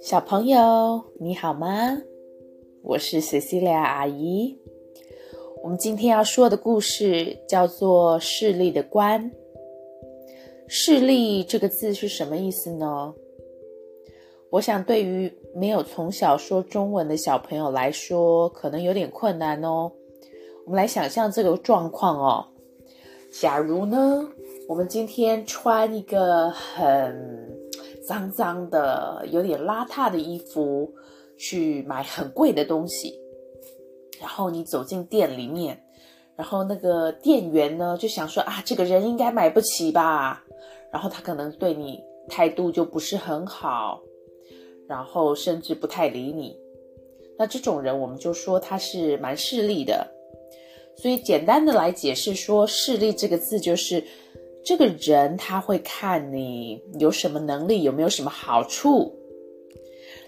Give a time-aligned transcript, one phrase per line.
[0.00, 2.02] 小朋友，你好吗？
[2.82, 4.58] 我是 Cecilia 阿姨。
[5.62, 9.30] 我们今天要说的故事叫做《势力的官》。
[10.66, 13.14] 势力这个字是什么意思呢？
[14.50, 19.92] 我想，对于没有从小说中文的小朋友来说，可能有点困难哦。
[20.66, 22.48] 我们来想象这个状况哦。
[23.40, 24.28] 假如呢，
[24.72, 27.14] 我们今天穿一个很
[28.02, 30.90] 脏脏的、有点邋遢的衣服，
[31.36, 33.14] 去买很贵的东西，
[34.18, 35.78] 然后你走进店里面，
[36.36, 40.42] 然后那个店员呢就想说啊，这个人应该买不起吧，
[40.90, 44.00] 然后他可能对你态度就不是很好。
[44.88, 46.56] 然后甚至不太理你，
[47.38, 50.10] 那这种人我们就说他是蛮势利的。
[50.96, 54.02] 所以简单的来解释说，势利这个字就是
[54.64, 59.12] 这个人他会看你有什么能力，有没有什么好处，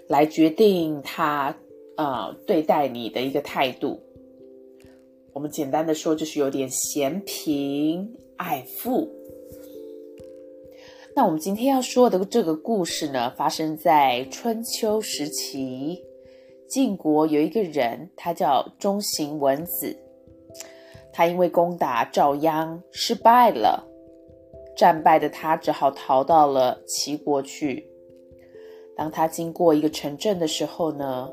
[0.09, 1.57] 来决定他
[1.97, 4.01] 呃对待你的一个态度。
[5.33, 9.09] 我们简单的说，就是有点嫌贫爱富。
[11.17, 16.03] 那我们今天要说的这个故事呢，发生在春秋时期。
[16.67, 19.97] 晋国有一个人，他叫中行文子。
[21.13, 23.87] 他因为攻打赵鞅失败了，
[24.77, 27.89] 战败的他只好逃到了齐国去。
[28.97, 31.28] 当他经过一个城镇的时候呢，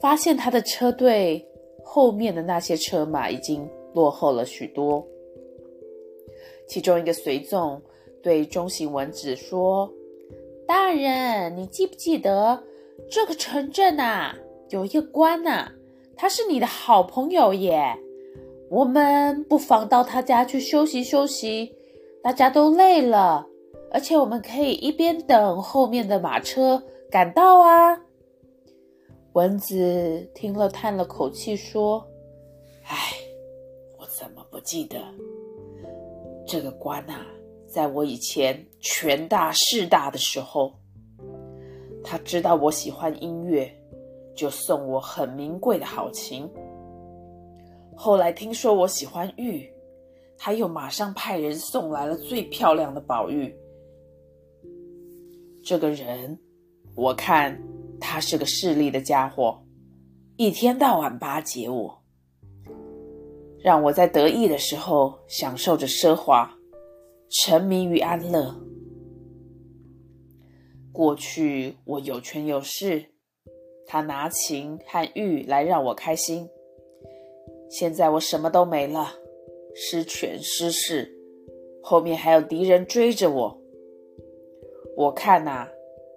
[0.00, 1.46] 发现他的车队
[1.84, 5.06] 后面的那些车马已经落后了许多。
[6.66, 7.80] 其中一个随从。
[8.22, 9.90] 对中行文子说
[10.68, 12.62] ：“大人，你记不记得
[13.10, 14.34] 这个城镇呐，
[14.68, 15.72] 有一个官呐，
[16.14, 17.96] 他是你的好朋友耶。
[18.68, 21.74] 我们不妨到他家去休息休息，
[22.22, 23.46] 大家都累了，
[23.90, 28.00] 而且我们可以一边等后面的马车赶到啊。”
[29.34, 32.04] 蚊子听了，叹了口气说
[32.84, 32.96] ：“唉，
[33.98, 34.98] 我怎么不记得
[36.46, 37.24] 这个官呐？”
[37.70, 40.72] 在我以前权大势大的时候，
[42.02, 43.72] 他知道我喜欢音乐，
[44.34, 46.50] 就送我很名贵的好琴。
[47.94, 49.72] 后来听说我喜欢玉，
[50.42, 53.54] 他又马上派人送来了最漂亮的宝玉。
[55.62, 56.38] 这个人，
[56.96, 57.62] 我看
[58.00, 59.62] 他是个势利的家伙，
[60.38, 62.02] 一天到晚巴结我，
[63.62, 66.50] 让我在得意的时候享受着奢华。
[67.28, 68.52] 沉迷于安乐。
[70.90, 73.04] 过去我有权有势，
[73.86, 76.48] 他拿琴和玉来让我开心。
[77.70, 79.12] 现在我什么都没了，
[79.74, 81.10] 失权失势，
[81.82, 83.60] 后面还有敌人追着我。
[84.96, 85.68] 我看呐，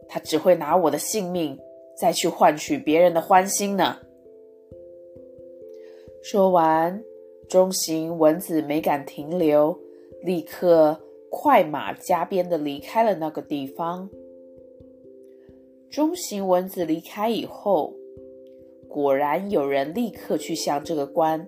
[0.07, 1.57] 他只会拿我的性命
[1.97, 3.97] 再去换取别人的欢心呢。
[6.21, 7.03] 说完，
[7.47, 9.79] 中行蚊子没敢停留。
[10.23, 14.09] 立刻快马加鞭的离开了那个地方。
[15.89, 17.93] 中行蚊子离开以后，
[18.87, 21.45] 果然有人立刻去向这个官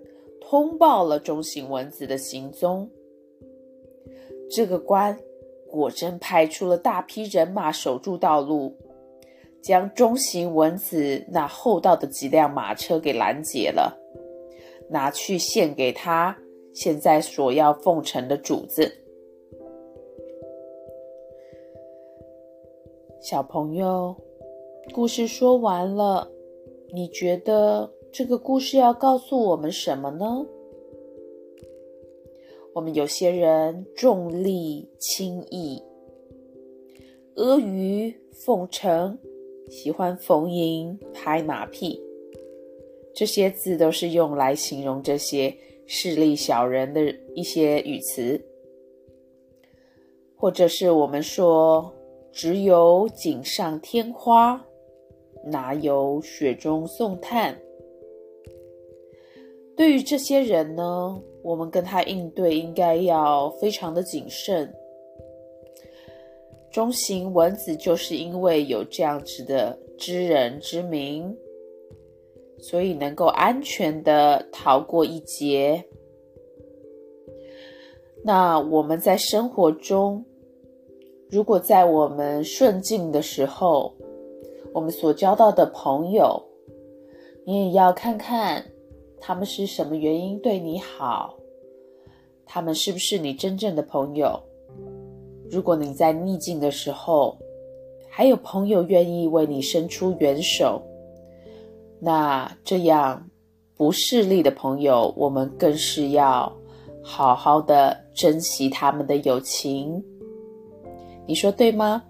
[0.48, 2.90] 通报了中行蚊子的行踪。
[4.50, 5.18] 这个官
[5.68, 8.78] 果真派出了大批人马守住道路，
[9.62, 13.98] 将中行蚊子那厚道的几辆马车给拦截了，
[14.90, 16.38] 拿去献给他。
[16.74, 18.92] 现在所要奉承的主子，
[23.22, 24.14] 小朋友，
[24.94, 26.30] 故事说完了，
[26.94, 30.46] 你觉得这个故事要告诉我们什么呢？
[32.74, 35.84] 我们有些人重利轻义，
[37.36, 39.20] 阿谀奉承，
[39.70, 42.02] 喜欢逢迎拍马屁，
[43.14, 45.54] 这些字都是用来形容这些。
[45.86, 48.42] 势利小人的一些语词，
[50.38, 51.94] 或者是我们说
[52.32, 54.66] “只有锦上添花，
[55.44, 57.60] 哪有雪中送炭”。
[59.76, 64.74] 对于这些人呢，我们跟他应对应该要非常的谨慎。
[66.72, 71.36] 中行文子就是因为有这样子的知人之明。
[72.58, 75.86] 所以能够安全的逃过一劫。
[78.24, 80.26] 那我们在生活中，
[81.30, 83.94] 如果在我们顺境的时候，
[84.74, 86.42] 我们所交到的朋友，
[87.46, 88.66] 你也要看看
[89.28, 91.36] 他们是什么原因对你好，
[92.46, 94.40] 他们是不是你真正的朋友？
[95.50, 97.36] 如果你在逆境的时候，
[98.08, 100.80] 还有朋友愿意为你伸出援手，
[102.00, 103.28] 那这样
[103.76, 106.56] 不势利的朋友，我们更是要
[107.04, 110.04] 好好的珍惜他们的友情。
[111.26, 112.04] 你说对吗？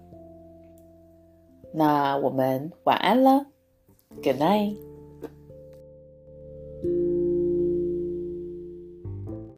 [1.72, 3.46] 那我们晚安了
[4.22, 4.76] ，Good night。